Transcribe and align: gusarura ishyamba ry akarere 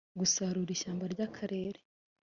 gusarura 0.19 0.69
ishyamba 0.75 1.05
ry 1.13 1.21
akarere 1.27 1.79